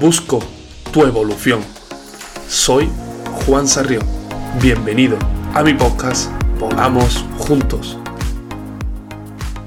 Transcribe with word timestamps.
busco 0.00 0.40
tu 0.92 1.04
evolución. 1.04 1.62
Soy 2.48 2.88
Juan 3.46 3.68
Sarrión. 3.68 4.04
Bienvenido 4.60 5.16
a 5.54 5.62
mi 5.62 5.72
podcast 5.74 6.30
Volamos 6.58 7.18
Juntos. 7.38 7.96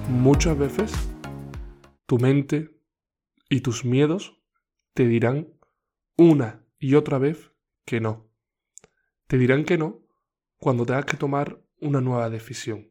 Muchas 0.09 0.57
veces 0.57 0.91
tu 2.05 2.17
mente 2.17 2.77
y 3.49 3.61
tus 3.61 3.85
miedos 3.85 4.41
te 4.93 5.07
dirán 5.07 5.47
una 6.17 6.65
y 6.77 6.95
otra 6.95 7.19
vez 7.19 7.51
que 7.85 8.01
no. 8.01 8.29
Te 9.27 9.37
dirán 9.37 9.63
que 9.63 9.77
no 9.77 10.01
cuando 10.57 10.85
tengas 10.85 11.05
que 11.05 11.17
tomar 11.17 11.61
una 11.79 12.01
nueva 12.01 12.29
decisión. 12.29 12.89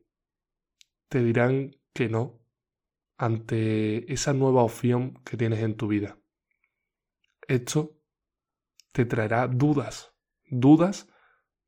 Te 1.08 1.22
dirán 1.22 1.76
que 1.92 2.08
no 2.08 2.40
ante 3.18 4.10
esa 4.12 4.32
nueva 4.32 4.62
opción 4.62 5.20
que 5.24 5.36
tienes 5.36 5.60
en 5.60 5.76
tu 5.76 5.88
vida. 5.88 6.18
Esto 7.48 7.96
te 8.92 9.04
traerá 9.04 9.46
dudas, 9.46 10.12
dudas 10.48 11.08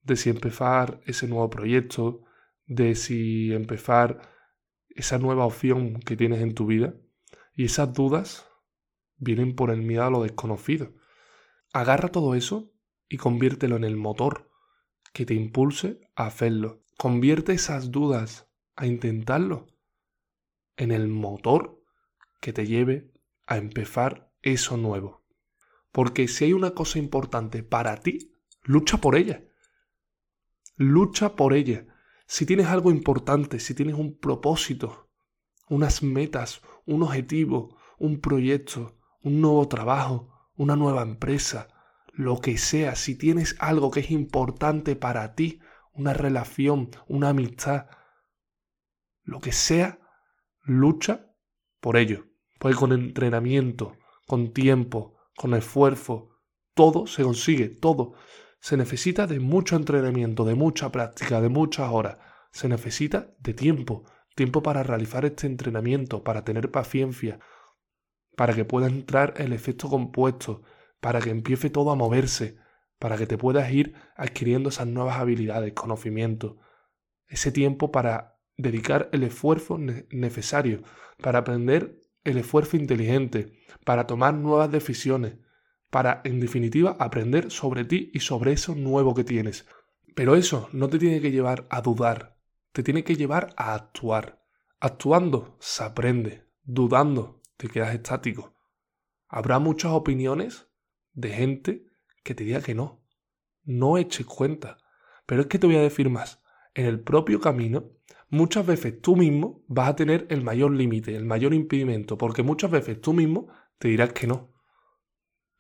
de 0.03 0.17
si 0.17 0.31
empezar 0.31 1.01
ese 1.07 1.29
nuevo 1.29 1.51
proyecto, 1.51 2.25
de 2.67 2.95
si 2.95 3.53
empezar 3.53 4.21
esa 4.89 5.19
nueva 5.19 5.47
opción 5.47 6.01
que 6.01 6.17
tienes 6.17 6.41
en 6.41 6.55
tu 6.55 6.67
vida. 6.67 6.95
Y 7.55 7.65
esas 7.65 7.93
dudas 7.93 8.47
vienen 9.17 9.55
por 9.55 9.71
el 9.71 9.83
miedo 9.83 10.05
a 10.05 10.11
lo 10.11 10.23
desconocido. 10.23 10.95
Agarra 11.73 12.09
todo 12.09 12.35
eso 12.35 12.73
y 13.09 13.17
conviértelo 13.17 13.77
en 13.77 13.85
el 13.85 13.97
motor 13.97 14.51
que 15.13 15.27
te 15.27 15.35
impulse 15.35 16.01
a 16.15 16.27
hacerlo. 16.27 16.83
Convierte 16.97 17.53
esas 17.53 17.91
dudas 17.91 18.51
a 18.75 18.87
intentarlo 18.87 19.67
en 20.77 20.93
el 20.93 21.09
motor 21.09 21.83
que 22.41 22.53
te 22.53 22.67
lleve 22.67 23.13
a 23.47 23.57
empezar 23.57 24.33
eso 24.43 24.77
nuevo. 24.77 25.18
Porque 25.93 26.29
si 26.29 26.45
hay 26.45 26.53
una 26.53 26.73
cosa 26.73 26.99
importante 26.99 27.63
para 27.63 27.97
ti, 27.97 28.33
lucha 28.63 28.99
por 28.99 29.17
ella. 29.17 29.45
Lucha 30.77 31.35
por 31.35 31.55
ella. 31.55 31.87
Si 32.27 32.47
tienes 32.47 32.67
algo 32.67 32.91
importante, 32.91 33.59
si 33.59 33.75
tienes 33.75 33.95
un 33.95 34.19
propósito, 34.19 35.09
unas 35.69 36.03
metas, 36.03 36.61
un 36.87 37.03
objetivo, 37.03 37.79
un 37.99 38.21
proyecto, 38.21 38.99
un 39.23 39.41
nuevo 39.41 39.67
trabajo, 39.69 40.51
una 40.57 40.77
nueva 40.77 41.03
empresa, 41.03 41.69
lo 42.13 42.41
que 42.41 42.59
sea, 42.59 42.97
si 42.97 43.17
tienes 43.17 43.57
algo 43.61 43.91
que 43.91 44.01
es 44.01 44.11
importante 44.11 44.97
para 44.97 45.35
ti, 45.35 45.61
una 45.93 46.13
relación, 46.15 46.91
una 47.07 47.31
amistad, 47.31 47.87
lo 49.23 49.41
que 49.41 49.53
sea, 49.53 50.01
lucha 50.63 51.33
por 51.81 51.97
ello. 51.97 52.27
Porque 52.59 52.77
con 52.77 52.93
entrenamiento, 52.93 53.97
con 54.27 54.53
tiempo, 54.53 55.18
con 55.39 55.55
esfuerzo, 55.55 56.31
todo 56.75 57.07
se 57.07 57.23
consigue, 57.23 57.69
todo. 57.69 58.15
Se 58.61 58.77
necesita 58.77 59.27
de 59.27 59.41
mucho 59.41 59.77
entrenamiento, 59.77 60.45
de 60.45 60.55
mucha 60.55 60.91
práctica, 60.91 61.41
de 61.41 61.49
muchas 61.49 61.91
horas. 61.91 62.19
Se 62.51 62.69
necesita 62.69 63.35
de 63.39 63.55
tiempo, 63.55 64.05
tiempo 64.35 64.63
para 64.63 64.83
realizar 64.83 65.25
este 65.25 65.47
entrenamiento, 65.47 66.25
para 66.25 66.45
tener 66.45 66.71
paciencia, 66.71 67.39
para 68.37 68.55
que 68.55 68.65
pueda 68.65 68.89
entrar 68.89 69.35
el 69.37 69.53
efecto 69.53 69.89
compuesto, 69.89 70.63
para 71.01 71.21
que 71.21 71.31
empiece 71.31 71.71
todo 71.71 71.93
a 71.93 71.95
moverse, 71.95 72.59
para 72.99 73.17
que 73.17 73.27
te 73.27 73.39
puedas 73.39 73.71
ir 73.73 73.95
adquiriendo 74.17 74.71
esas 74.71 74.89
nuevas 74.89 75.19
habilidades, 75.19 75.73
conocimientos. 75.73 76.57
Ese 77.29 77.53
tiempo 77.53 77.93
para 77.93 78.41
dedicar 78.57 79.09
el 79.13 79.23
esfuerzo 79.23 79.79
necesario, 79.79 80.83
para 81.23 81.41
aprender 81.41 82.01
el 82.29 82.39
esfuerzo 82.39 82.77
inteligente, 82.77 83.53
para 83.85 84.07
tomar 84.07 84.35
nuevas 84.35 84.71
decisiones, 84.71 85.39
para, 85.91 86.21
en 86.25 86.41
definitiva, 86.41 86.97
aprender 86.99 87.51
sobre 87.51 87.85
ti 87.85 88.11
y 88.13 88.21
sobre 88.21 88.53
eso 88.53 88.75
nuevo 88.75 89.15
que 89.15 89.25
tienes. 89.25 89.67
Pero 90.15 90.37
eso 90.37 90.69
no 90.73 90.89
te 90.89 90.99
tiene 90.99 91.21
que 91.21 91.31
llevar 91.31 91.67
a 91.71 91.81
dudar, 91.81 92.37
te 92.73 92.83
tiene 92.83 93.05
que 93.05 93.17
llevar 93.17 93.55
a 93.57 93.75
actuar. 93.75 94.45
Actuando 94.81 95.57
se 95.61 95.85
aprende, 95.85 96.45
dudando 96.63 97.41
te 97.57 97.69
quedas 97.69 97.95
estático. 97.95 98.55
Habrá 99.29 99.59
muchas 99.59 99.93
opiniones 99.93 100.69
de 101.13 101.31
gente 101.31 101.87
que 102.23 102.35
te 102.35 102.45
diga 102.45 102.63
que 102.63 102.75
no. 102.75 103.05
No 103.65 103.99
eches 103.99 104.25
cuenta. 104.25 104.79
Pero 105.27 105.43
es 105.43 105.49
que 105.49 105.59
te 105.59 105.67
voy 105.67 105.77
a 105.77 105.83
decir 105.83 106.09
más. 106.09 106.41
En 106.75 106.87
el 106.87 107.01
propio 107.01 107.41
camino 107.41 107.91
muchas 108.29 108.67
veces 108.67 109.01
tú 109.01 109.17
mismo 109.17 109.65
vas 109.69 109.89
a 109.89 109.97
tener 109.97 110.27
el 110.31 110.43
mayor 110.43 110.73
límite, 110.73 111.17
el 111.17 111.25
mayor 111.25 111.55
impedimento, 111.55 112.19
porque 112.19 112.43
muchas 112.43 112.71
veces 112.71 113.01
tú 113.01 113.13
mismo 113.13 113.49
te 113.79 113.89
dirás 113.89 114.13
que 114.13 114.27
no. 114.27 114.53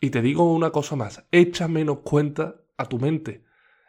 Y 0.00 0.10
te 0.10 0.22
digo 0.22 0.52
una 0.52 0.70
cosa 0.70 0.96
más, 0.96 1.26
echa 1.32 1.68
menos 1.68 2.00
cuenta 2.00 2.62
a 2.76 2.86
tu 2.86 2.98
mente. 2.98 3.44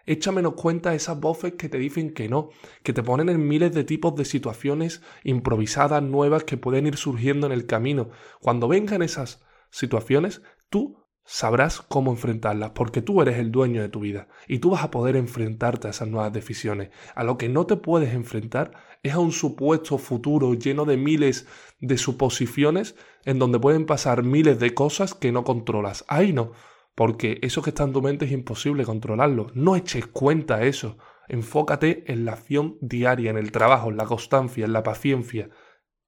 Echa 0.05 0.31
menos 0.31 0.55
cuenta 0.55 0.89
a 0.89 0.95
esas 0.95 1.19
voces 1.19 1.53
que 1.53 1.69
te 1.69 1.77
dicen 1.77 2.13
que 2.15 2.29
no, 2.29 2.49
que 2.81 2.93
te 2.93 3.03
ponen 3.03 3.29
en 3.29 3.47
miles 3.47 3.73
de 3.73 3.83
tipos 3.83 4.15
de 4.15 4.25
situaciones 4.25 5.03
improvisadas, 5.23 6.01
nuevas, 6.01 6.45
que 6.45 6.57
pueden 6.57 6.87
ir 6.87 6.97
surgiendo 6.97 7.45
en 7.45 7.53
el 7.53 7.67
camino. 7.67 8.09
Cuando 8.41 8.67
vengan 8.67 9.03
esas 9.03 9.45
situaciones, 9.69 10.41
tú 10.69 10.98
sabrás 11.31 11.81
cómo 11.81 12.09
enfrentarlas, 12.09 12.71
porque 12.71 13.03
tú 13.03 13.21
eres 13.21 13.37
el 13.37 13.51
dueño 13.51 13.83
de 13.83 13.89
tu 13.89 13.99
vida 13.99 14.29
y 14.47 14.57
tú 14.57 14.71
vas 14.71 14.83
a 14.83 14.89
poder 14.89 15.15
enfrentarte 15.15 15.85
a 15.85 15.91
esas 15.91 16.07
nuevas 16.07 16.33
decisiones. 16.33 16.89
A 17.13 17.23
lo 17.23 17.37
que 17.37 17.49
no 17.49 17.67
te 17.67 17.75
puedes 17.75 18.15
enfrentar 18.15 18.71
es 19.03 19.13
a 19.13 19.19
un 19.19 19.31
supuesto 19.31 19.99
futuro 19.99 20.55
lleno 20.55 20.85
de 20.85 20.97
miles 20.97 21.45
de 21.79 21.99
suposiciones 21.99 22.95
en 23.25 23.37
donde 23.37 23.59
pueden 23.59 23.85
pasar 23.85 24.23
miles 24.23 24.59
de 24.59 24.73
cosas 24.73 25.13
que 25.13 25.31
no 25.31 25.43
controlas. 25.43 26.03
Ahí 26.07 26.33
no, 26.33 26.53
porque 26.95 27.37
eso 27.43 27.61
que 27.61 27.69
está 27.69 27.83
en 27.83 27.93
tu 27.93 28.01
mente 28.01 28.25
es 28.25 28.31
imposible 28.31 28.83
controlarlo. 28.83 29.51
No 29.53 29.75
eches 29.75 30.07
cuenta 30.07 30.55
a 30.55 30.63
eso. 30.63 30.97
Enfócate 31.27 32.11
en 32.11 32.25
la 32.25 32.33
acción 32.33 32.79
diaria, 32.81 33.29
en 33.29 33.37
el 33.37 33.51
trabajo, 33.51 33.91
en 33.91 33.97
la 33.97 34.05
constancia, 34.05 34.65
en 34.65 34.73
la 34.73 34.81
paciencia 34.81 35.51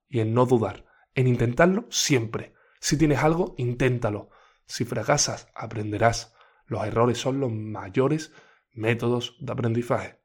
y 0.10 0.22
en 0.22 0.34
no 0.34 0.48
dudar, 0.48 0.86
en 1.14 1.28
intentarlo 1.28 1.86
siempre. 1.92 2.54
Si 2.80 2.98
tienes 2.98 3.20
algo, 3.20 3.54
inténtalo 3.60 4.32
si 4.66 4.86
fracasas, 4.86 5.48
aprenderás. 5.56 6.34
Los 6.66 6.86
errores 6.86 7.18
son 7.18 7.40
los 7.40 7.52
mayores 7.52 8.32
métodos 8.74 9.36
de 9.40 9.52
aprendizaje. 9.52 10.20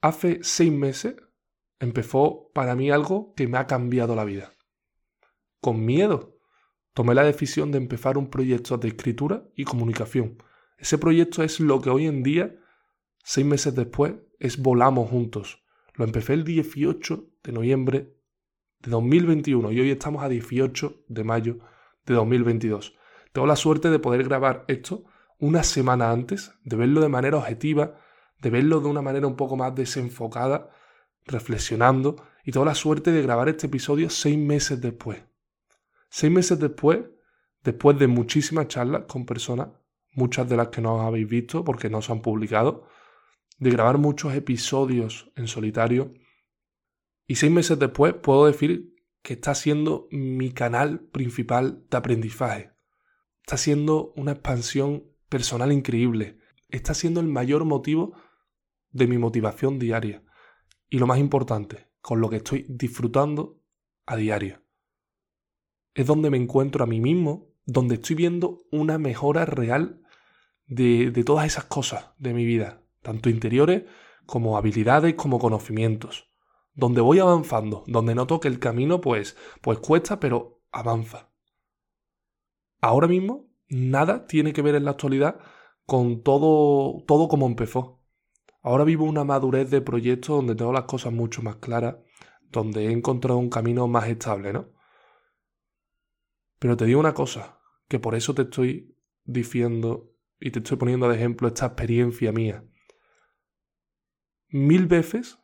Hace 0.00 0.40
seis 0.42 0.70
meses 0.70 1.16
empezó 1.80 2.50
para 2.54 2.74
mí 2.74 2.90
algo 2.90 3.34
que 3.34 3.48
me 3.48 3.58
ha 3.58 3.66
cambiado 3.66 4.14
la 4.14 4.24
vida. 4.24 4.52
Con 5.60 5.84
miedo, 5.84 6.38
tomé 6.92 7.14
la 7.14 7.24
decisión 7.24 7.72
de 7.72 7.78
empezar 7.78 8.18
un 8.18 8.30
proyecto 8.30 8.76
de 8.78 8.88
escritura 8.88 9.48
y 9.54 9.64
comunicación. 9.64 10.38
Ese 10.78 10.98
proyecto 10.98 11.42
es 11.42 11.60
lo 11.60 11.80
que 11.80 11.90
hoy 11.90 12.06
en 12.06 12.22
día, 12.22 12.54
seis 13.24 13.46
meses 13.46 13.74
después, 13.74 14.14
es 14.38 14.60
Volamos 14.60 15.08
Juntos. 15.10 15.64
Lo 15.94 16.04
empecé 16.04 16.34
el 16.34 16.44
18 16.44 17.30
de 17.42 17.52
noviembre 17.52 18.16
de 18.80 18.90
2021 18.90 19.72
y 19.72 19.80
hoy 19.80 19.90
estamos 19.90 20.22
a 20.22 20.28
18 20.28 21.04
de 21.08 21.24
mayo 21.24 21.58
de 22.06 22.14
2022. 22.14 22.94
Tengo 23.32 23.46
la 23.46 23.56
suerte 23.56 23.90
de 23.90 23.98
poder 23.98 24.24
grabar 24.24 24.64
esto 24.68 25.04
una 25.38 25.62
semana 25.62 26.10
antes, 26.10 26.52
de 26.64 26.76
verlo 26.76 27.00
de 27.00 27.08
manera 27.08 27.36
objetiva, 27.36 27.98
de 28.40 28.50
verlo 28.50 28.80
de 28.80 28.88
una 28.88 29.02
manera 29.02 29.26
un 29.26 29.36
poco 29.36 29.56
más 29.56 29.74
desenfocada, 29.74 30.70
reflexionando, 31.24 32.16
y 32.44 32.52
tengo 32.52 32.64
la 32.64 32.74
suerte 32.74 33.12
de 33.12 33.22
grabar 33.22 33.48
este 33.48 33.66
episodio 33.66 34.08
seis 34.08 34.38
meses 34.38 34.80
después. 34.80 35.22
Seis 36.08 36.32
meses 36.32 36.58
después, 36.58 37.00
después 37.62 37.98
de 37.98 38.06
muchísimas 38.06 38.68
charlas 38.68 39.02
con 39.08 39.26
personas, 39.26 39.68
muchas 40.12 40.48
de 40.48 40.56
las 40.56 40.68
que 40.68 40.80
no 40.80 41.02
habéis 41.02 41.28
visto 41.28 41.64
porque 41.64 41.90
no 41.90 42.00
se 42.00 42.12
han 42.12 42.22
publicado, 42.22 42.88
de 43.58 43.70
grabar 43.70 43.98
muchos 43.98 44.34
episodios 44.34 45.30
en 45.36 45.48
solitario, 45.48 46.14
y 47.26 47.34
seis 47.34 47.52
meses 47.52 47.78
después 47.78 48.14
puedo 48.14 48.46
decir 48.46 48.95
que 49.26 49.32
está 49.32 49.56
siendo 49.56 50.06
mi 50.12 50.52
canal 50.52 51.00
principal 51.00 51.84
de 51.90 51.96
aprendizaje. 51.96 52.70
Está 53.40 53.56
siendo 53.56 54.12
una 54.14 54.30
expansión 54.30 55.02
personal 55.28 55.72
increíble. 55.72 56.38
Está 56.68 56.94
siendo 56.94 57.18
el 57.18 57.26
mayor 57.26 57.64
motivo 57.64 58.14
de 58.92 59.08
mi 59.08 59.18
motivación 59.18 59.80
diaria. 59.80 60.22
Y 60.88 61.00
lo 61.00 61.08
más 61.08 61.18
importante, 61.18 61.88
con 62.00 62.20
lo 62.20 62.30
que 62.30 62.36
estoy 62.36 62.66
disfrutando 62.68 63.60
a 64.06 64.14
diario. 64.14 64.62
Es 65.92 66.06
donde 66.06 66.30
me 66.30 66.36
encuentro 66.36 66.84
a 66.84 66.86
mí 66.86 67.00
mismo, 67.00 67.48
donde 67.64 67.96
estoy 67.96 68.14
viendo 68.14 68.60
una 68.70 68.96
mejora 68.96 69.44
real 69.44 70.02
de, 70.68 71.10
de 71.10 71.24
todas 71.24 71.46
esas 71.46 71.64
cosas 71.64 72.12
de 72.16 72.32
mi 72.32 72.44
vida, 72.44 72.80
tanto 73.02 73.28
interiores 73.28 73.86
como 74.24 74.56
habilidades 74.56 75.14
como 75.14 75.40
conocimientos 75.40 76.30
donde 76.76 77.00
voy 77.00 77.18
avanzando, 77.18 77.82
donde 77.86 78.14
noto 78.14 78.38
que 78.38 78.48
el 78.48 78.60
camino 78.60 79.00
pues, 79.00 79.36
pues 79.62 79.78
cuesta, 79.78 80.20
pero 80.20 80.62
avanza. 80.70 81.32
Ahora 82.80 83.08
mismo 83.08 83.48
nada 83.68 84.26
tiene 84.26 84.52
que 84.52 84.62
ver 84.62 84.76
en 84.76 84.84
la 84.84 84.92
actualidad 84.92 85.40
con 85.86 86.22
todo, 86.22 87.02
todo 87.06 87.28
como 87.28 87.46
empezó. 87.46 88.02
Ahora 88.62 88.84
vivo 88.84 89.06
una 89.06 89.24
madurez 89.24 89.70
de 89.70 89.80
proyecto 89.80 90.34
donde 90.34 90.54
tengo 90.54 90.72
las 90.72 90.84
cosas 90.84 91.12
mucho 91.12 91.42
más 91.42 91.56
claras, 91.56 91.96
donde 92.50 92.86
he 92.86 92.92
encontrado 92.92 93.38
un 93.38 93.48
camino 93.48 93.88
más 93.88 94.06
estable, 94.08 94.52
¿no? 94.52 94.68
Pero 96.58 96.76
te 96.76 96.84
digo 96.84 97.00
una 97.00 97.14
cosa, 97.14 97.60
que 97.88 97.98
por 97.98 98.14
eso 98.14 98.34
te 98.34 98.42
estoy 98.42 98.96
diciendo 99.24 100.12
y 100.38 100.50
te 100.50 100.58
estoy 100.58 100.76
poniendo 100.76 101.08
de 101.08 101.16
ejemplo 101.16 101.48
esta 101.48 101.66
experiencia 101.66 102.32
mía. 102.32 102.64
Mil 104.48 104.86
veces 104.86 105.38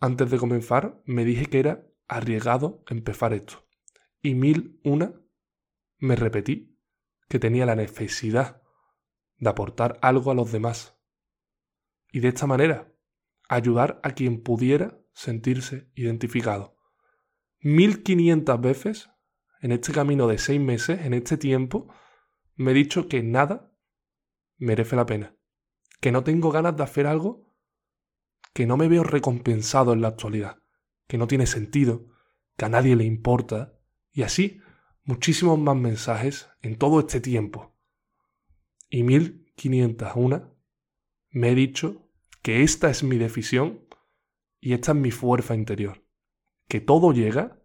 antes 0.00 0.30
de 0.30 0.38
comenzar 0.38 1.02
me 1.04 1.24
dije 1.24 1.46
que 1.46 1.60
era 1.60 1.86
arriesgado 2.08 2.82
empezar 2.88 3.32
esto. 3.32 3.68
Y 4.22 4.34
mil 4.34 4.80
una 4.82 5.14
me 5.98 6.16
repetí 6.16 6.78
que 7.28 7.38
tenía 7.38 7.66
la 7.66 7.76
necesidad 7.76 8.62
de 9.36 9.50
aportar 9.50 9.98
algo 10.02 10.30
a 10.30 10.34
los 10.34 10.50
demás. 10.50 10.98
Y 12.10 12.20
de 12.20 12.28
esta 12.28 12.46
manera, 12.46 12.92
ayudar 13.48 14.00
a 14.02 14.12
quien 14.12 14.42
pudiera 14.42 14.98
sentirse 15.12 15.90
identificado. 15.94 16.76
Mil 17.60 18.02
quinientas 18.02 18.60
veces 18.60 19.10
en 19.60 19.72
este 19.72 19.92
camino 19.92 20.26
de 20.26 20.38
seis 20.38 20.60
meses, 20.60 21.04
en 21.04 21.12
este 21.12 21.36
tiempo, 21.36 21.92
me 22.56 22.70
he 22.70 22.74
dicho 22.74 23.08
que 23.08 23.22
nada 23.22 23.72
merece 24.56 24.96
la 24.96 25.06
pena. 25.06 25.36
Que 26.00 26.12
no 26.12 26.24
tengo 26.24 26.50
ganas 26.50 26.76
de 26.76 26.82
hacer 26.82 27.06
algo 27.06 27.49
que 28.52 28.66
no 28.66 28.76
me 28.76 28.88
veo 28.88 29.02
recompensado 29.02 29.92
en 29.92 30.00
la 30.00 30.08
actualidad, 30.08 30.62
que 31.06 31.18
no 31.18 31.26
tiene 31.26 31.46
sentido, 31.46 32.06
que 32.56 32.64
a 32.64 32.68
nadie 32.68 32.96
le 32.96 33.04
importa, 33.04 33.78
y 34.12 34.22
así 34.22 34.60
muchísimos 35.04 35.58
más 35.58 35.76
mensajes 35.76 36.48
en 36.62 36.76
todo 36.76 37.00
este 37.00 37.20
tiempo. 37.20 37.76
Y 38.88 39.02
1501 39.02 40.56
me 41.30 41.50
he 41.50 41.54
dicho 41.54 42.08
que 42.42 42.62
esta 42.62 42.90
es 42.90 43.02
mi 43.02 43.18
decisión 43.18 43.86
y 44.60 44.72
esta 44.72 44.92
es 44.92 44.98
mi 44.98 45.10
fuerza 45.10 45.54
interior, 45.54 46.04
que 46.68 46.80
todo 46.80 47.12
llega 47.12 47.62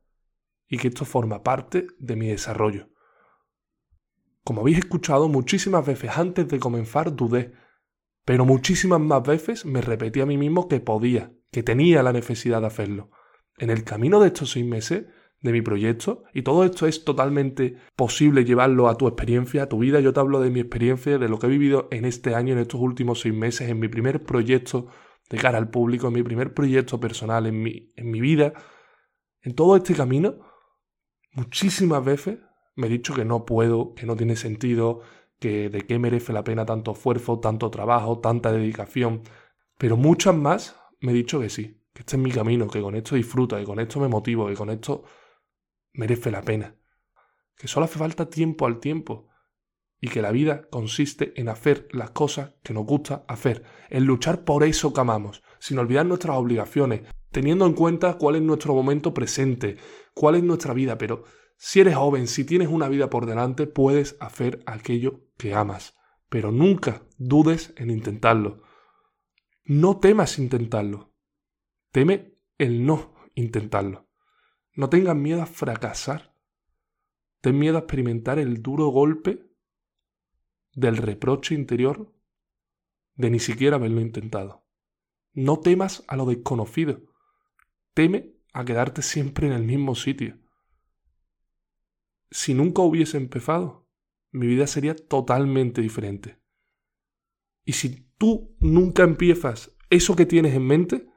y 0.68 0.78
que 0.78 0.90
esto 0.90 1.06
forma 1.06 1.44
parte 1.44 1.88
de 2.00 2.16
mi 2.16 2.28
desarrollo. 2.28 2.90
Como 4.44 4.62
habéis 4.62 4.80
escuchado 4.80 5.28
muchísimas 5.28 5.86
veces 5.86 6.12
antes 6.18 6.48
de 6.48 6.60
comenzar 6.60 7.16
dudé 7.16 7.54
pero 8.26 8.44
muchísimas 8.44 9.00
más 9.00 9.24
veces 9.24 9.66
me 9.66 9.82
repetí 9.82 10.20
a 10.20 10.26
mí 10.26 10.38
mismo 10.38 10.68
que 10.68 10.80
podía, 10.80 11.32
que 11.52 11.64
tenía 11.64 12.04
la 12.04 12.12
necesidad 12.12 12.62
de 12.62 12.68
hacerlo. 12.68 13.12
En 13.58 13.70
el 13.70 13.84
camino 13.84 14.20
de 14.20 14.28
estos 14.28 14.52
seis 14.52 14.66
meses 14.66 15.06
de 15.42 15.52
mi 15.52 15.62
proyecto, 15.62 16.24
y 16.34 16.42
todo 16.42 16.66
esto 16.66 16.88
es 16.88 17.06
totalmente 17.06 17.78
posible 17.96 18.44
llevarlo 18.44 18.90
a 18.90 18.98
tu 18.98 19.08
experiencia, 19.08 19.64
a 19.64 19.70
tu 19.70 19.78
vida, 19.78 20.00
yo 20.00 20.12
te 20.12 20.20
hablo 20.20 20.42
de 20.42 20.50
mi 20.50 20.60
experiencia, 20.60 21.20
de 21.20 21.30
lo 21.30 21.38
que 21.38 21.46
he 21.46 21.50
vivido 21.50 21.88
en 21.92 22.04
este 22.04 22.34
año, 22.34 22.54
en 22.54 22.60
estos 22.60 22.82
últimos 22.82 23.22
seis 23.22 23.34
meses, 23.34 23.70
en 23.70 23.80
mi 23.80 23.88
primer 23.88 24.24
proyecto 24.24 24.88
de 25.30 25.38
cara 25.38 25.60
al 25.60 25.70
público, 25.70 26.08
en 26.08 26.14
mi 26.14 26.24
primer 26.24 26.54
proyecto 26.54 27.00
personal, 27.00 27.46
en 27.46 27.62
mi, 27.62 27.94
en 27.96 28.10
mi 28.10 28.22
vida, 28.22 28.54
en 29.42 29.54
todo 29.54 29.76
este 29.76 29.94
camino, 29.94 30.40
muchísimas 31.34 32.04
veces 32.04 32.40
me 32.76 32.88
he 32.88 32.90
dicho 32.90 33.14
que 33.14 33.24
no 33.24 33.46
puedo, 33.46 33.94
que 33.94 34.08
no 34.08 34.16
tiene 34.16 34.36
sentido, 34.36 35.02
que 35.40 35.70
de 35.70 35.82
qué 35.82 36.00
merece 36.00 36.34
la 36.34 36.44
pena 36.44 36.66
tanto 36.66 36.92
esfuerzo, 36.92 37.40
tanto 37.40 37.70
trabajo, 37.70 38.20
tanta 38.20 38.52
dedicación, 38.52 39.22
pero 39.78 39.98
muchas 39.98 40.36
más 40.36 40.76
me 41.02 41.12
he 41.12 41.16
dicho 41.16 41.40
que 41.40 41.50
sí, 41.50 41.82
que 41.94 42.02
este 42.02 42.16
es 42.16 42.22
mi 42.22 42.32
camino, 42.32 42.68
que 42.68 42.82
con 42.82 42.96
esto 42.96 43.16
disfruto, 43.16 43.58
que 43.58 43.64
con 43.64 43.80
esto 43.80 44.00
me 44.00 44.08
motivo, 44.08 44.48
que 44.48 44.56
con 44.56 44.70
esto 44.70 45.04
merece 45.94 46.32
la 46.32 46.42
pena, 46.42 46.76
que 47.58 47.68
solo 47.68 47.86
hace 47.86 48.00
falta 48.00 48.30
tiempo 48.30 48.66
al 48.66 48.80
tiempo 48.80 49.28
y 50.02 50.10
que 50.10 50.22
la 50.22 50.32
vida 50.32 50.68
consiste 50.70 51.34
en 51.40 51.50
hacer 51.50 51.88
las 51.92 52.12
cosas 52.12 52.54
que 52.64 52.74
nos 52.74 52.86
gusta 52.86 53.26
hacer, 53.28 53.64
en 53.90 54.06
luchar 54.06 54.44
por 54.44 54.64
eso 54.64 54.94
que 54.94 55.02
amamos, 55.02 55.42
sin 55.60 55.80
olvidar 55.80 56.06
nuestras 56.06 56.38
obligaciones, 56.38 57.02
teniendo 57.32 57.66
en 57.66 57.74
cuenta 57.74 58.18
cuál 58.18 58.36
es 58.36 58.42
nuestro 58.42 58.74
momento 58.74 59.14
presente, 59.14 59.78
cuál 60.14 60.36
es 60.36 60.44
nuestra 60.44 60.74
vida, 60.74 60.98
pero 60.98 61.24
si 61.58 61.80
eres 61.80 61.96
joven, 61.96 62.28
si 62.28 62.44
tienes 62.44 62.68
una 62.68 62.90
vida 62.90 63.10
por 63.10 63.26
delante, 63.26 63.68
puedes 63.68 64.18
hacer 64.20 64.62
aquello 64.66 65.22
que 65.38 65.54
amas, 65.54 65.98
pero 66.30 66.52
nunca 66.52 67.04
dudes 67.18 67.74
en 67.78 67.90
intentarlo. 67.90 68.64
No 69.64 70.00
temas 70.00 70.40
intentarlo. 70.40 71.14
Teme 71.92 72.38
el 72.58 72.86
no 72.86 73.16
intentarlo. 73.36 74.08
No 74.74 74.90
tengas 74.90 75.16
miedo 75.16 75.42
a 75.42 75.46
fracasar. 75.46 76.36
Ten 77.42 77.58
miedo 77.58 77.78
a 77.78 77.82
experimentar 77.82 78.40
el 78.40 78.62
duro 78.62 78.88
golpe 78.88 79.50
del 80.74 80.98
reproche 80.98 81.56
interior 81.56 82.14
de 83.16 83.30
ni 83.30 83.40
siquiera 83.40 83.78
haberlo 83.78 84.02
intentado. 84.02 84.66
No 85.34 85.60
temas 85.60 86.04
a 86.08 86.16
lo 86.16 86.26
desconocido. 86.26 87.02
Teme 87.94 88.36
a 88.54 88.66
quedarte 88.66 89.02
siempre 89.02 89.48
en 89.48 89.54
el 89.54 89.64
mismo 89.64 89.96
sitio 89.96 90.38
si 92.36 92.54
nunca 92.54 92.82
hubiese 92.82 93.16
empezado, 93.16 93.85
mi 94.36 94.48
vida 94.48 94.68
sería 94.68 94.96
totalmente 94.96 95.82
diferente. 95.82 96.40
Y 97.64 97.74
si 97.74 98.12
tú 98.18 98.56
nunca 98.60 99.04
empiezas 99.04 99.76
eso 99.90 100.16
que 100.16 100.26
tienes 100.26 100.54
en 100.54 100.68
mente, 100.68 101.08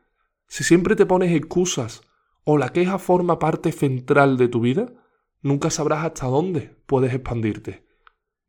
si 0.47 0.65
siempre 0.65 0.97
te 0.97 1.05
pones 1.05 1.33
excusas 1.33 2.03
o 2.45 2.57
la 2.57 2.71
queja 2.71 2.99
forma 2.99 3.39
parte 3.39 3.73
central 3.73 4.39
de 4.39 4.49
tu 4.49 4.61
vida, 4.61 4.93
nunca 5.43 5.71
sabrás 5.71 6.05
hasta 6.05 6.27
dónde 6.27 6.81
puedes 6.87 7.13
expandirte. 7.13 7.87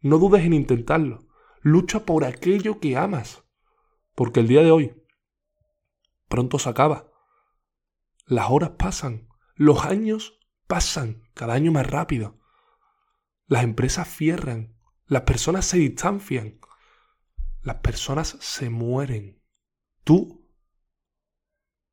No 0.02 0.18
dudes 0.18 0.46
en 0.46 0.54
intentarlo. 0.54 1.28
Lucha 1.62 2.06
por 2.06 2.24
aquello 2.24 2.80
que 2.80 2.96
amas. 2.96 3.44
Porque 4.16 4.40
el 4.40 4.48
día 4.48 4.62
de 4.62 4.72
hoy 4.72 4.94
pronto 6.30 6.60
se 6.60 6.70
acaba. 6.70 7.12
Las 8.26 8.50
horas 8.50 8.72
pasan. 8.78 9.28
Los 9.56 9.84
años 9.84 10.40
pasan 10.68 11.24
cada 11.34 11.56
año 11.56 11.72
más 11.72 11.88
rápido. 11.88 12.39
Las 13.50 13.64
empresas 13.64 14.08
cierran, 14.08 14.76
las 15.08 15.24
personas 15.24 15.66
se 15.66 15.80
distancian, 15.80 16.60
las 17.64 17.78
personas 17.78 18.38
se 18.40 18.70
mueren. 18.70 19.42
Tú 20.04 20.48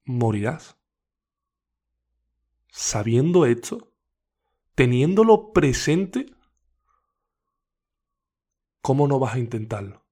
morirás. 0.05 0.77
Sabiendo 2.69 3.47
esto, 3.47 3.95
teniéndolo 4.75 5.55
presente, 5.55 6.27
¿cómo 8.83 9.09
no 9.09 9.19
vas 9.19 9.37
a 9.37 9.39
intentarlo? 9.39 10.06